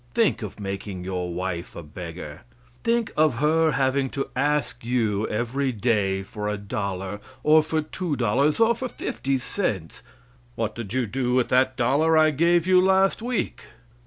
Think 0.15 0.41
of 0.41 0.59
making 0.59 1.03
your 1.03 1.31
wife 1.31 1.75
a 1.75 1.83
beggar! 1.83 2.41
Think 2.83 3.13
of 3.15 3.35
her 3.35 3.73
having 3.73 4.09
to 4.17 4.29
ask 4.35 4.83
you 4.83 5.27
every 5.27 5.71
day 5.71 6.23
for 6.23 6.47
a 6.47 6.57
dollar, 6.57 7.19
or 7.43 7.61
for 7.61 7.83
two 7.83 8.15
dollars, 8.15 8.59
or 8.59 8.73
for 8.73 8.89
fifty 8.89 9.37
cents! 9.37 10.01
"What 10.55 10.73
did 10.73 10.91
you 10.91 11.05
do 11.05 11.35
with 11.35 11.49
that 11.49 11.77
dollar 11.77 12.17
I 12.17 12.31
gave 12.31 12.65
you 12.65 12.81
last 12.83 13.21
week?" 13.21 13.65